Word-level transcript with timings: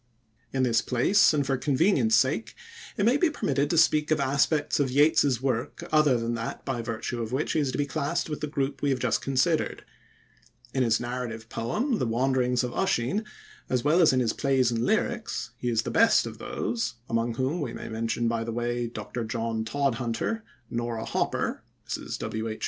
In 0.51 0.63
this 0.63 0.81
place, 0.81 1.31
and 1.31 1.45
for 1.45 1.57
convenience 1.57 2.15
sake, 2.15 2.55
it 2.97 3.05
may 3.05 3.17
be 3.17 3.29
permitted 3.29 3.69
to 3.69 3.77
speak 3.77 4.09
of 4.09 4.19
aspects 4.19 4.79
of 4.79 4.89
Yeats's 4.89 5.43
work 5.43 5.83
other 5.91 6.17
than 6.17 6.33
that 6.33 6.65
by 6.65 6.81
virtue 6.81 7.21
of 7.21 7.31
which 7.31 7.51
he 7.51 7.59
is 7.59 7.71
to 7.71 7.77
be 7.77 7.85
classed 7.85 8.27
with 8.27 8.41
the 8.41 8.47
group 8.47 8.81
we 8.81 8.89
have 8.89 8.97
just 8.97 9.21
considered. 9.21 9.83
In 10.73 10.81
his 10.81 10.99
narrative 10.99 11.49
poem, 11.49 11.99
"The 11.99 12.07
Wanderings 12.07 12.63
of 12.63 12.71
Usheen", 12.73 13.25
as 13.69 13.83
well 13.83 14.01
as 14.01 14.11
in 14.11 14.21
his 14.21 14.33
plays 14.33 14.71
and 14.71 14.83
lyrics, 14.87 15.51
he 15.59 15.69
is 15.69 15.81
of 15.81 15.83
the 15.83 15.91
best 15.91 16.25
of 16.25 16.39
those 16.39 16.95
among 17.07 17.33
them 17.33 17.61
we 17.61 17.71
may 17.71 17.87
mention 17.87 18.27
by 18.27 18.43
the 18.43 18.51
way 18.51 18.87
Dr. 18.87 19.23
John 19.23 19.63
Todhunter, 19.63 20.41
Nora 20.71 21.05
Hopper 21.05 21.61
(Mrs. 21.87 22.17
W.H. 22.17 22.59